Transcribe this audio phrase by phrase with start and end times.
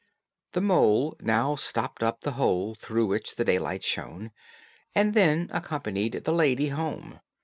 [0.53, 4.31] The mole now stopped up the hole through which the daylight shone,
[4.95, 7.19] and then accompanied the lady home.